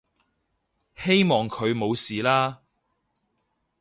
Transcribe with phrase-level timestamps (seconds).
[0.95, 2.63] 希望佢冇事啦